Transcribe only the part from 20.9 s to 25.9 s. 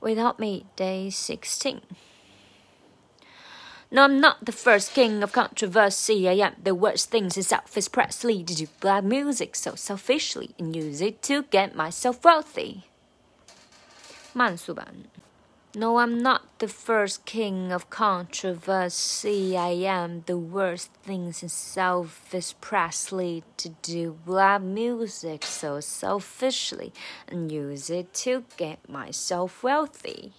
thing since Elvis Presley to do black music so